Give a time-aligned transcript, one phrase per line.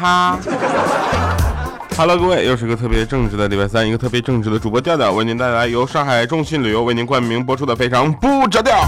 [0.00, 0.38] 哈。
[1.94, 8.80] 哈喽各位，又是个特别正直的礼拜三，一个特别正直的主播调调为您带来由上海众信旅游为您冠名播出的非常不着调。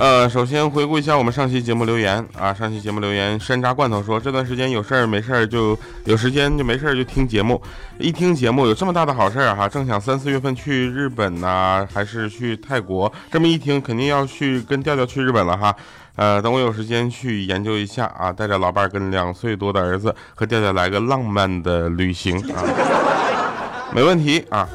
[0.00, 7.60] 呃，首先回顾一下我们上期节目留言啊，上期节目留言，山楂罐头说这段时间有事儿没事儿就有时间就没事儿就听节目，
[7.98, 15.76] 一听节目有这么大的好事儿哈，正想三四月份去日本呐，还是去泰国，这么一听肯定要去跟调调去日本了哈，
[16.16, 22.64] 呃，等我有时间去研究一下啊，带着老伴儿跟两岁多的儿子和调调来个浪漫的旅行啊，
[23.92, 24.66] 没问题啊。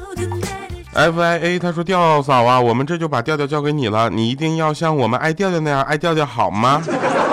[0.96, 6.82] F I A，他说调嫂啊，我们这就把调调交给你了，你一定要像我们爱调调那样爱调调好吗？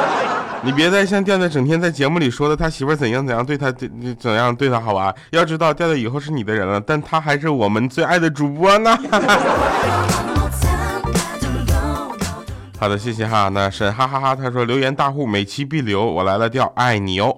[0.63, 5.13] 你别再像调调整天在节目里说的他媳妇怎样怎样对他怎怎样对他好啊！
[5.31, 8.97] 要知道调调以后是你的人了，但他还是我们最爱的主播呢。
[12.77, 13.49] 好的，谢谢哈。
[13.53, 17.37] 那沈哈哈哈，他说留言大户每期必留，我来了调，爱你哦。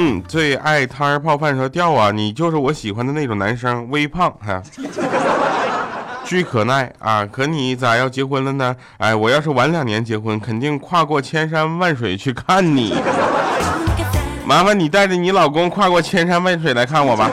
[0.00, 4.62] 嗯，最爱摊儿泡饭说掉啊，你就是我喜欢的那种男生，微胖哈，
[6.24, 7.26] 巨可耐啊。
[7.26, 8.76] 可你咋要结婚了呢？
[8.98, 12.94] 哎，我要是晚两年结婚，肯定跨过千山万水去看你。
[14.46, 17.28] 麻烦你带着你老公跨过千山万水来看我吧。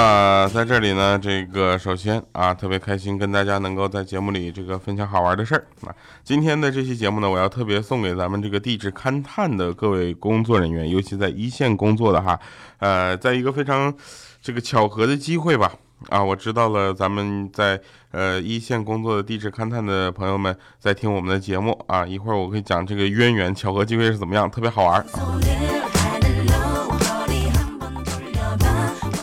[0.00, 5.94] 啊，在这里呢，这个首先啊，特别开心跟大家能够在节目里这个分享好玩的事儿啊。
[6.24, 12.40] 今天的这期节目呢，我要特别送给咱们这个地质勘探的各位工作人员，尤其在一线工作的哈，
[12.78, 13.94] 呃，在一个非常
[14.40, 15.70] 这个巧合的机会吧，
[16.08, 17.78] 啊，我知道了咱们在
[18.10, 25.04] 呃一线工作的地质勘探的朋友们在听我们的节目啊，一会儿我会讲这个渊源巧合机会是怎么样，特别好玩。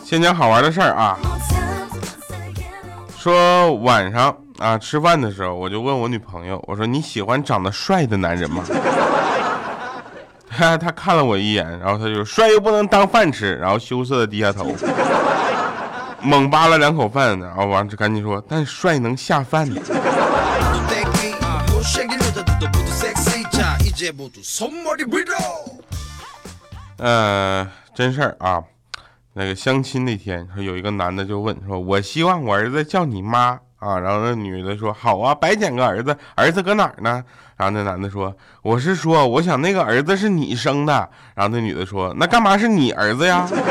[0.10, 1.18] 先讲好玩的事儿啊，
[3.18, 8.64] 说晚上啊吃饭的时候，我就问我女朋友，我说你喜欢长得帅的男人吗？
[10.48, 14.74] 他他看了我一眼，然后他就帅又不能当饭吃，然后羞涩的低下头，
[16.22, 19.70] 猛扒了两口饭，然后完就赶紧说，但帅能下饭。
[26.96, 28.64] 呃，真事儿啊。
[29.38, 37.24] 那个相亲那天，说有一个男的就问说：“我希望我儿子叫你妈啊。”然后那女的说：“好啊，白捡个儿子，儿子搁哪儿呢？”
[37.56, 43.48] 然后那男的说：“我是说，我想那个儿子是你生的。”然后那女的说：“那干嘛是你儿子呀？”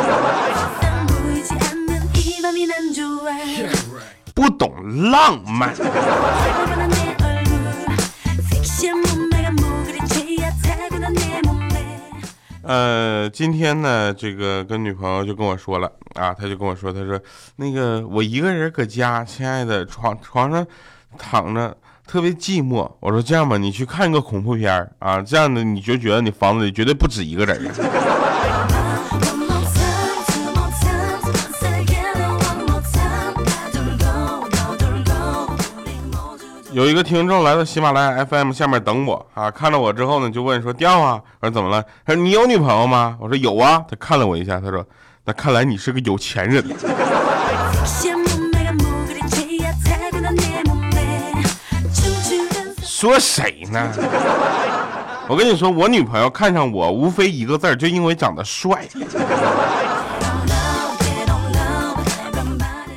[4.32, 4.72] 不懂
[5.10, 5.74] 浪漫。
[12.66, 17.18] 呃，今天呢，这个跟女朋友就跟我说了啊，他就跟我说，他说
[17.54, 20.66] 那个我一个人搁家，亲爱的床床上
[21.16, 21.76] 躺着
[22.08, 22.90] 特别寂寞。
[22.98, 27.70] 我说这样吧，你去看一个恐怖片啊，这样的你就觉得你房子里绝对不止一个人。
[36.76, 44.84] 有一个听众来到喜马拉雅 FM 下面等我啊，看到我之后呢，就问说：“调啊？”我说：“怎么了？”他说：“你有女朋友吗？”我说：“有啊。”他看了我一下，他说
[45.24, 46.62] ：“那看来你是个有钱人。”
[52.84, 53.90] 说谁呢？
[55.28, 58.86] 我跟你说，我女朋友看上我，无非一个字就因为长得帅。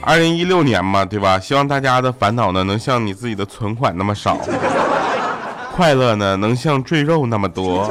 [0.09, 1.39] 二零一六年嘛，对吧？
[1.39, 4.37] 希望大家的烦恼呢，能像你自己的存款那么少；
[5.71, 7.87] 快乐呢，能像赘肉那么多。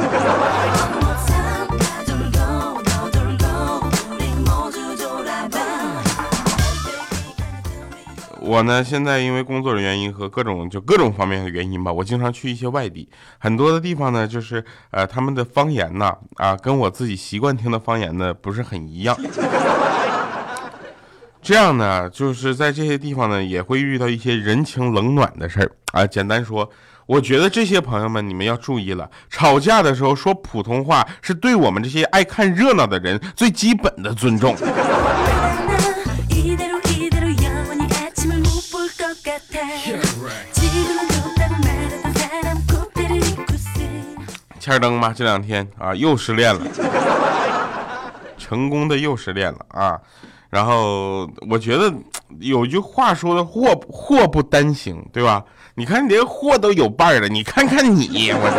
[8.41, 13.09] 我呢，现在因为工作的原因和各种就各种方面的原因吧，我经常去一些外地，
[13.39, 19.17] 很多的地方呢，就是呃，他们的方言呢，啊，跟我自己习惯听的方言呢，不是很一样。
[21.49, 26.07] 这样呢，就是在这些地方呢，也会遇到一些人情冷暖的事儿啊。
[26.07, 26.71] 简单说，
[27.07, 34.55] 我觉得这些朋友们，你们要注意了，吵架的时候说普通话，是对我们这些爱看热闹的人最基本的尊重。
[44.61, 45.15] 千灯吗？
[45.17, 46.61] 这两天啊，又失恋了，
[48.37, 49.99] 成功的又失恋了啊。
[50.51, 51.93] 然后我觉得
[52.41, 55.45] 有句话说的祸祸不单行，对吧？
[55.75, 58.59] 你看你连祸都有伴儿了，你看看你，我操！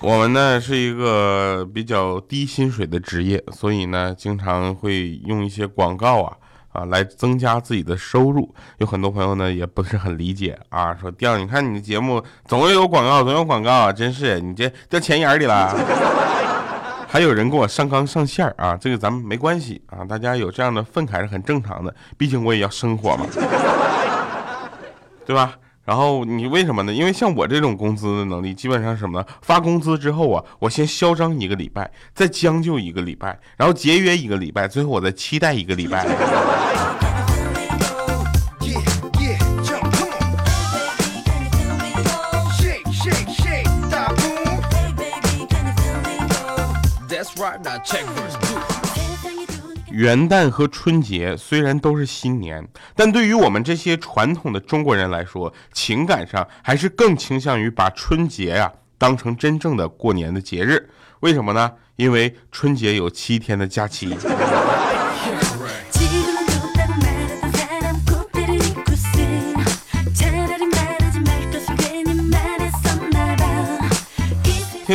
[0.00, 6.36] 我们呢是一个比较低薪水的职业，所以呢经常会用一些广告，啊、
[6.72, 8.54] 啊来增加自己的收入。
[8.78, 15.74] 有很多朋友呢也不是很理解啊，说调你看你的节目总会有广告，总有广告啊，真是你这掉钱眼里了。
[17.10, 23.24] 还有人给我上纲上线啊，这个咱们没关系啊，大家有这样的愤慨是很正常的，毕竟我也要生活嘛，
[25.24, 25.56] 对吧？
[25.88, 26.92] 然后你为什么呢？
[26.92, 29.26] 因为像我这种工资的能力，基本上什么呢？
[29.40, 36.06] 发工资之后啊，我先嚣张一个礼拜，再将就一个礼拜，然后节约一个礼拜，最后我再期待一个礼拜。
[49.98, 52.64] 元旦和春节虽然都是新年，
[52.94, 60.88] 但对于我们这些传统的中国人来说，情感上还是更倾向于把春节呀当成真正的过年的节日。
[61.18, 61.72] 为什么呢？
[61.96, 64.16] 因为春节有七天的假期。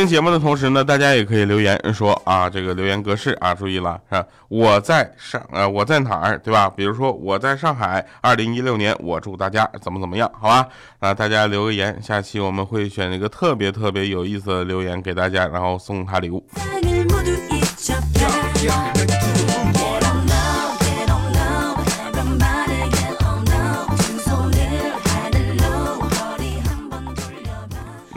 [0.04, 4.26] 听节目的同时呢，大家也可以留言说啊，这个留言格式啊，注意了，是吧？
[4.48, 6.68] 我在上呃，我在哪儿，对吧？
[6.68, 10.68] 比如说我在上海，二零一六年，我祝大家怎么怎么样，好吧？
[10.98, 16.44] 啊大家留个言，下期我们会选一个特别特别有意思的留言给大家，然后送他礼物。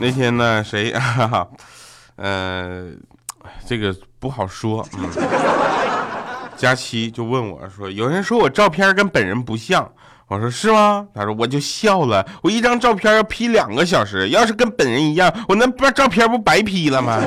[0.00, 0.92] 那天呢，谁？
[0.92, 1.48] 哈哈，
[2.18, 2.88] 呃，
[3.66, 4.86] 这个不好说。
[4.98, 5.08] 嗯，
[6.56, 9.90] 佳期就问我说：“有人说我照片跟本人不像。”
[10.26, 12.26] 我说：“是吗？”他说：“我就笑了。
[12.42, 17.18] 我一张照片要 P 两个小时，要是跟本人一样，我那不照片不白 P 了吗？”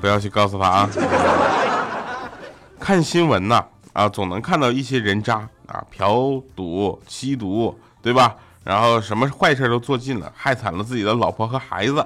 [0.00, 0.88] 不要去告诉他啊！
[2.78, 3.64] 看新闻呐。
[3.92, 8.36] 啊，总能看到一些人渣啊，嫖赌、吸毒，对吧？
[8.64, 12.04] 然后什么坏事都做尽了，害惨了自己的老婆和孩子，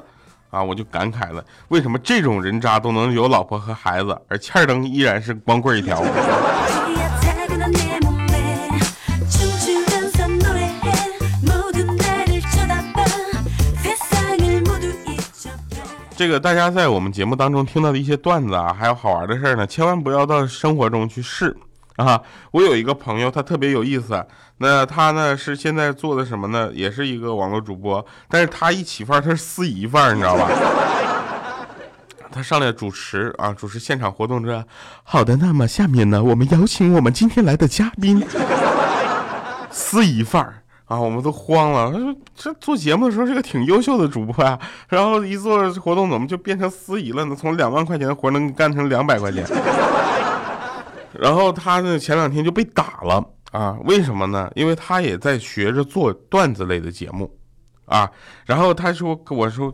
[0.50, 6.02] 啊，我就感慨了，为什么这种人渣都能有老婆和孩子，而欠儿登依然是光棍一条？
[16.14, 21.56] 这个大家在我们节目当中听到的一些段子啊，还有好玩的事儿呢，千万不要到生活中去试。
[22.05, 22.20] 啊，
[22.50, 24.26] 我有一个朋友，他特别有意思。
[24.58, 26.70] 那他呢是现在做的什么呢？
[26.75, 30.49] 也是一个网络主播，但是他一起范儿，他是司仪范儿，你知道吧？
[32.32, 34.43] 他上来主持啊，主持现场活动。
[34.44, 34.64] 这
[35.02, 38.23] 好的，那么下面呢，我们邀请我们今天来的嘉宾，
[39.70, 41.91] 司仪范儿啊，我们都慌了。
[41.91, 44.58] 他说这做节目的时候是个挺优秀的主播啊，
[44.88, 47.35] 然后一做活动怎么就变成司仪了呢？
[47.35, 49.44] 从两万块钱的活能干成两百块钱。
[51.18, 53.76] 然后他呢，前两天就被打了啊？
[53.84, 54.50] 为什么呢？
[54.54, 57.30] 因为他也在学着做段子类的节目，
[57.87, 58.11] 啊。
[58.46, 59.73] 然后他说：“我说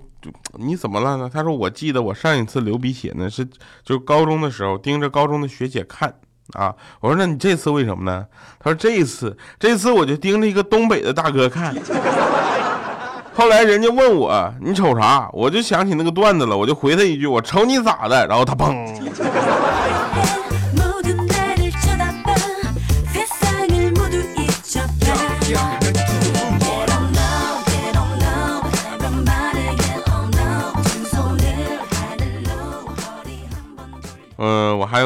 [0.55, 3.47] 你怎么了呢？”他说：“我记得我上一次流鼻血呢，是
[3.85, 6.13] 就高中的时候盯着高中的学姐看
[6.55, 8.27] 啊。”我说：“那你这次为什么呢？”
[8.59, 11.75] 他说：“这一次，这次我就盯着一个东北的大哥看。
[13.35, 18.27] 后来人家问我你瞅啥，我就想起那个段子了，我就回他一句：我瞅你咋的？
[18.27, 18.75] 然后他砰。”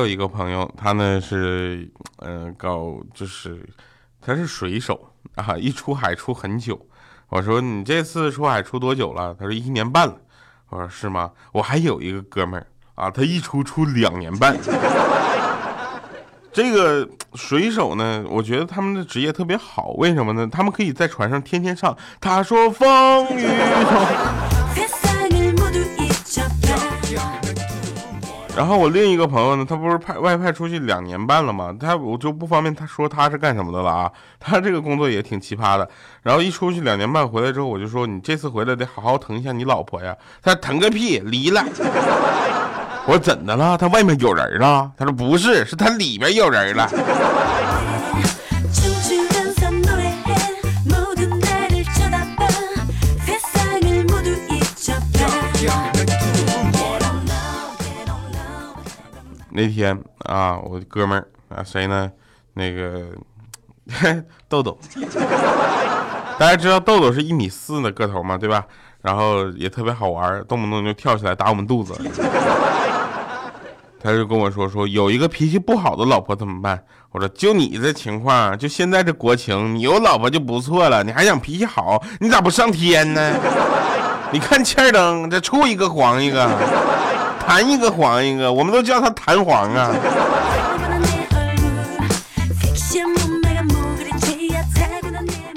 [0.00, 1.88] 有一个朋友，他呢是，
[2.18, 3.68] 嗯，搞就是，
[4.20, 6.86] 他是水手啊，一出海出很久。
[7.28, 9.34] 我说你这次出海出多久了？
[9.38, 10.16] 他说一年半了。
[10.70, 11.30] 我说是吗？
[11.52, 14.56] 我还有一个哥们儿啊，他一出出两年半。
[16.52, 20.48] 这个水手呢，我觉得他们的职业特别好，为什么呢？
[20.50, 21.96] 他们可以在船上天天唱。
[22.20, 22.88] 他说风
[23.36, 24.49] 雨中。
[28.60, 31.74] 然后我另一个朋友呢，他不是派外派出去两年半了吗？
[31.80, 34.12] 他我就不方便他说他是干什么的了啊。
[34.38, 35.88] 他这个工作也挺奇葩的。
[36.22, 40.14] 然后一出去两年半回来之后，我就说你这次回来得好好疼一下你老婆呀。
[40.42, 41.64] 他疼个屁，离了。
[43.08, 43.78] 我说怎的了？
[43.78, 44.92] 他外面有人了？
[44.94, 46.86] 他说不是，是他里面有人了。
[59.50, 62.10] 那天啊，我哥们儿啊，谁呢？
[62.54, 63.06] 那个
[64.48, 64.78] 豆豆，
[66.38, 68.36] 大家知道豆豆是一米四的个头嘛？
[68.36, 68.64] 对吧？
[69.02, 71.94] 然后也特别好玩，动不动就跳起来打我们肚子。
[74.02, 76.82] 他就跟我说说有一个脾气不好的老婆怎么办？
[77.12, 82.02] 我说就你这情况，就现在这国情，你有老婆就不错了，你还想脾气好？
[82.18, 83.34] 你咋不上天呢？
[84.32, 86.48] 你看欠儿灯，这处一个黄一个，
[87.50, 89.92] 弹一个黄一个，我们都叫他弹簧啊。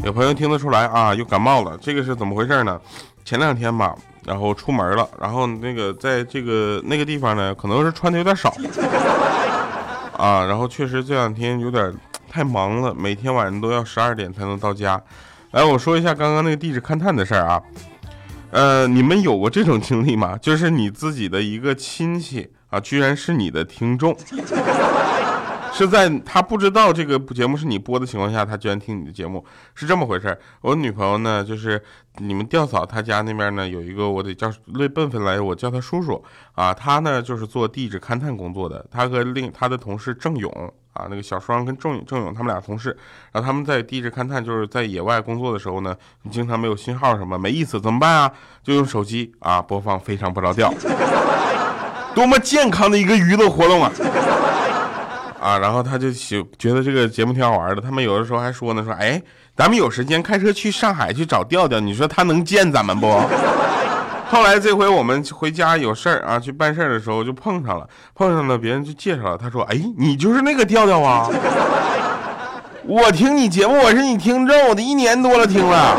[0.03, 2.81] 有朋友听得出来啊，又感冒了，这个是怎么回事呢？
[3.23, 3.93] 前两天吧。
[4.25, 8.51] 然后出门了，然后那个在这个那个地方呢，可能是穿的有点少
[10.17, 10.43] 啊。
[10.45, 11.93] 然后确实这两天有点
[12.27, 14.99] 太忙了，每天晚上都要十二点才能到家。
[15.51, 17.61] 来，我说一下刚刚那个地址勘探的事儿啊。
[18.53, 20.37] 呃，你们有过这种经历吗？
[20.37, 24.15] 就是你自己的一个亲戚啊，居然是你的听众。
[25.73, 29.43] 是在他不知道这个节目是你播的情况下，他居然听你的节目，
[29.73, 31.81] 是这么回事儿我女朋友呢，就是
[32.19, 36.71] 你们吊嫂她家那边呢有一个，我得叫论辈分来，我叫他叔叔啊。
[36.71, 42.95] 他呢就是做地质勘探工作的，他和另他的同事郑勇啊，那个小双跟郑郑勇他们俩同事，
[43.31, 45.95] 然后他们在地质勘探就是在野外工作的时候呢，
[46.31, 48.31] 经常没有信号什么没意思，怎么办啊？
[48.63, 50.73] 就用手机啊播放非常不着调，
[52.15, 53.91] 多么健康的一个娱乐活动啊！
[55.41, 57.81] 啊，然后他就喜觉得这个节目挺好玩的。
[57.81, 59.21] 他们有的时候还说呢，说哎，
[59.57, 63.07] 咱们有时间开车去上海去找调调，你说他能见咱们不？
[64.33, 71.29] 后来这回我们回家有事儿啊，去办事儿的时候就碰上了，碰上了别人就介绍了，他说哎，你就是那个调调啊？
[72.83, 75.95] 我听你节目，我是你听众，我都一年多了听了。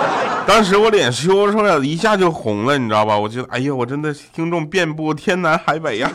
[0.49, 3.17] 当时我脸羞出来了，一下就红了，你知道吧？
[3.17, 6.11] 我觉得哎呀，我真的听众遍布天南海北呀。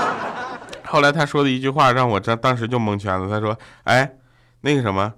[0.84, 3.30] 后来他说的一句话让我这当时就蒙圈了。
[3.30, 4.12] 他说：“哎，
[4.60, 5.14] 那个什么，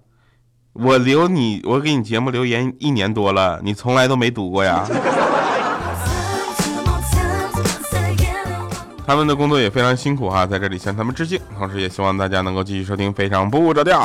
[0.75, 4.87] 我留你，我给你节目留言一年多了，你从来都没读过呀。
[9.07, 14.01] ”他们的工作也非常辛苦哈，在这里向他们致敬，同时也希望大家能够继续收听《非常不着调》。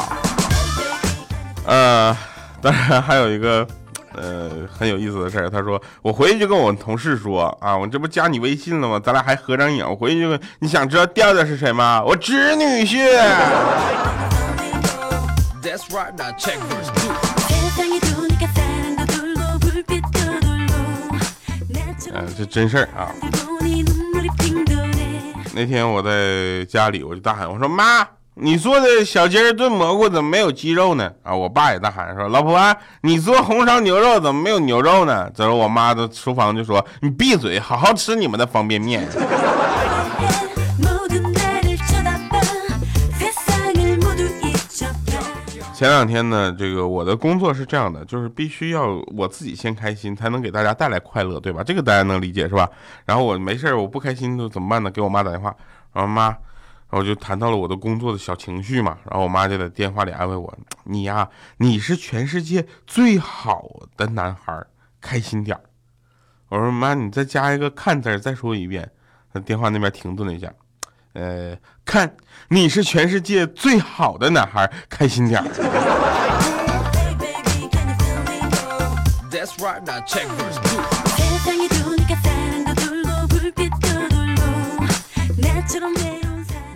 [1.65, 2.15] 呃，
[2.61, 3.67] 当然还有一个。
[4.19, 5.47] 呃，很有意思的事儿。
[5.47, 8.99] 他说，我回去就跟我同事说啊，我这不加你微信了吗？
[8.99, 9.87] 咱俩还合张影。
[9.87, 12.01] 我回去就问，你想知道调调是谁吗？
[12.03, 12.97] 我侄女婿。
[22.11, 23.13] 嗯，这真事儿啊。
[25.53, 28.07] 那天我在家里，我就大喊，我说妈。
[28.39, 31.11] 你做的小鸡儿炖蘑菇怎么没有鸡肉呢？
[31.23, 39.03] 啊，我爸也大喊说：“老婆，你做红烧牛肉怎么没有牛肉呢？”这时候我妈的厨房就说：“你闭嘴，好好吃你们的方便面。”
[45.77, 51.61] 前两天呢，这个我的工作是这样的，就是必须要我自己先开心，才能给大家带来快乐，对吧？
[51.63, 52.67] 这个大家能理解是吧？
[53.05, 54.89] 然后我没事儿我不开心就怎么办呢？
[54.89, 55.55] 给我妈打电话，
[55.93, 56.35] 然后妈。
[56.89, 64.65] 然后就谈到了我的工作的小情绪嘛，然后我妈就在电话里安慰我：“你呀，你是全世界最好的男孩，
[64.99, 65.61] 开心点儿
[66.47, 68.89] 我说：“妈，你再加一个看字，再说一遍。”
[69.45, 70.51] 电话那边停顿了一下，
[71.17, 72.15] 呃，看，
[72.47, 75.43] 你是全世界最好的男孩，开心点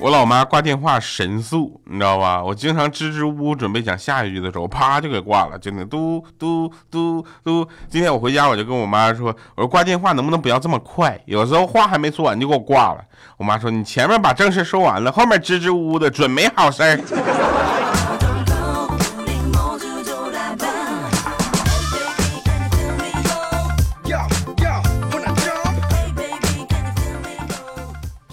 [0.01, 2.43] 我老妈挂电话神速，你知道吧？
[2.43, 7.67] 我经常支支吾吾准备讲下一句的时候，啪就给挂了，真的嘟嘟嘟嘟。
[7.88, 11.22] 今天我回家我就跟我妈说，我说挂电话能不能不要这么快？
[11.27, 13.05] 有时候话还没说完就给我挂了。
[13.38, 16.98] 我妈说你前面把正事说完了，后面支支吾吾的准没好事儿。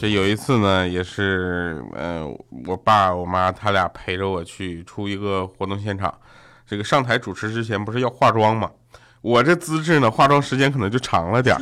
[0.01, 2.33] 这有一次呢，也是，嗯，
[2.69, 6.13] 我爸我妈他俩陪着我去出一个活动现场，
[6.65, 8.71] 这个上台主持之前不是要化妆吗？
[9.23, 11.57] 我这资质呢，化妆时间可能就长了点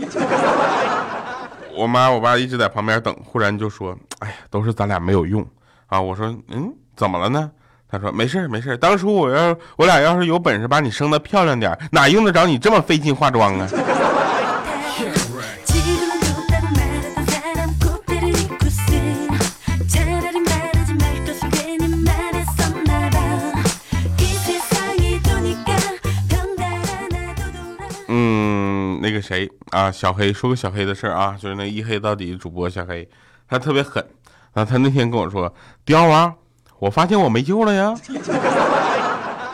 [1.75, 5.47] 我妈我爸一直在旁边等，忽然就说：“哎呀，都是咱俩没有用
[5.87, 7.50] 啊！”我说：“嗯，怎么了呢？”
[7.88, 13.66] 他说：“没事没事当初我要我俩要是有本事把你生的漂亮点，哪用得着你这么费劲化妆啊？”
[29.70, 33.08] 啊，小黑说个小黑的事儿啊，就是那一黑到底的主播小黑，
[33.49, 34.04] 他特别狠
[34.54, 34.64] 啊。
[34.64, 35.52] 他那天跟我说
[35.85, 36.32] ：“雕啊，
[36.78, 37.94] 我发现我没救了呀。”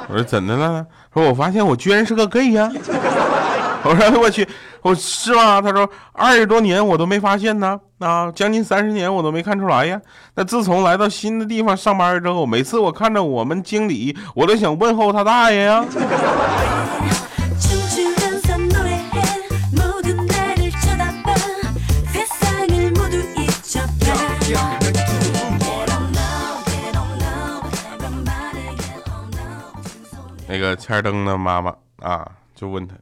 [0.09, 0.87] 我说怎的了？
[1.15, 2.71] 说我发现我居然是个 gay 呀！
[3.85, 4.47] 我说我去，
[4.83, 5.61] 我是吗？
[5.63, 10.01] 他说二十多年我都没发现呢，啊，将近三十年我都没看出来呀。
[10.35, 15.85] 那自从来到新的地方上班之后，每次我看着我们经理，我都想问候他大爷呀。
[30.53, 32.95] 那个千灯的妈妈啊，就问他，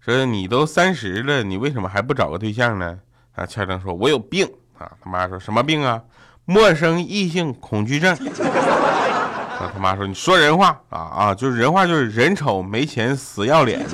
[0.00, 2.98] 说你都三十了，你为什么还不找个对象呢？
[3.34, 4.90] 啊，千灯说，我有病啊。
[5.04, 6.00] 他妈说什么病啊？
[6.46, 8.16] 陌生异性恐惧症。
[9.60, 13.84] 啊，他妈说，你说人话啊啊，就是人话，就是人丑没钱死要脸。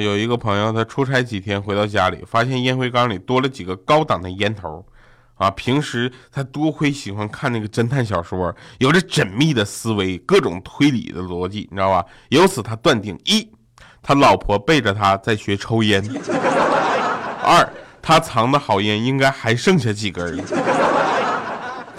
[0.00, 4.84] 有一个朋友，他出差几天回到家里，发现烟灰缸里多了几个高档的烟头，
[5.34, 12.04] 啊，平时他多亏喜欢看那个侦探小说，有着缜密的思维，各种推理的逻辑，你知道吧？
[12.28, 13.50] 由此他断定：一，
[14.02, 16.02] 他老婆背着他在学抽烟；
[17.42, 17.68] 二，
[18.02, 20.38] 他藏的好烟应该还剩下几根。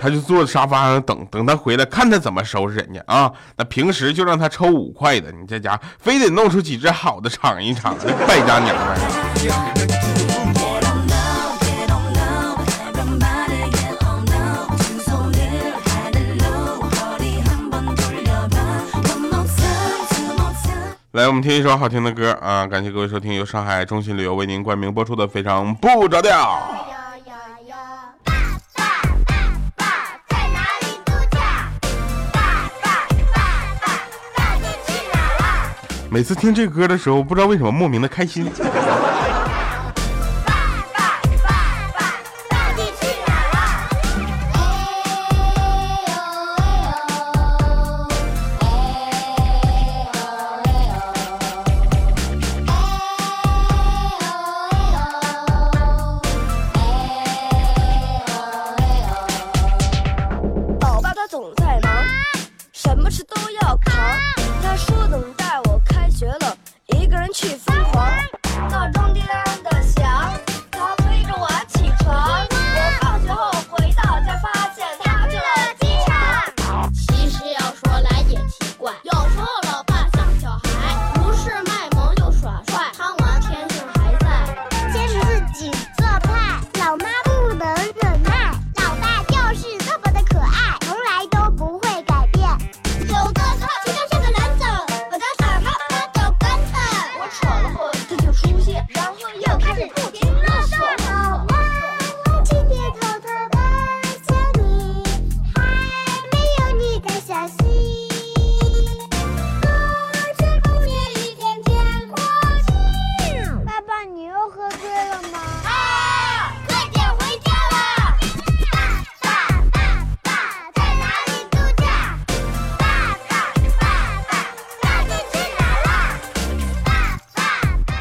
[0.01, 3.31] 他就坐在沙发上等，等他回来，看他怎么收拾人家啊！
[3.55, 7.96] 那平时就让他抽五块的，你这家非得弄出几只好的尝一尝，
[8.27, 8.98] 败家娘们儿。
[21.12, 22.65] 来，我们听一首好听的歌啊！
[22.65, 26.60] 感谢各位收听由上海中心旅游为您冠名播出的《非常不着调》。
[36.13, 38.45] 每次听这歌的时候，不知道为什么莫名的开心。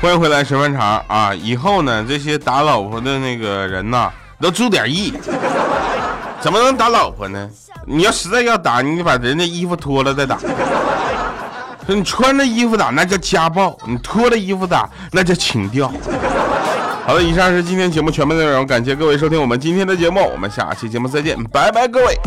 [0.00, 1.34] 欢迎回来，神饭肠啊！
[1.34, 4.10] 以后呢，这些打老婆的那个人呐，
[4.40, 5.12] 都注点意。
[6.40, 7.48] 怎么能打老婆呢？
[7.84, 10.38] 你要实在要打，你把人家衣服脱了再打。
[11.86, 15.92] 你穿着衣服打那叫家暴，你脱了衣服打那叫情调。
[17.06, 22.18] 好了，以上是今天节目全部内容，感谢各位收听我们今天的节目，我们下期节目再见，拜拜，各位。